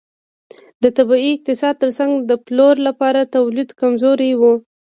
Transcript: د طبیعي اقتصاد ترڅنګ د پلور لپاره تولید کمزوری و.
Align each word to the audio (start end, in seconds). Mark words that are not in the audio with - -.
د 0.83 0.85
طبیعي 0.97 1.31
اقتصاد 1.35 1.75
ترڅنګ 1.81 2.11
د 2.29 2.31
پلور 2.45 2.75
لپاره 2.87 3.29
تولید 3.35 3.69
کمزوری 3.81 4.31
و. 4.39 4.41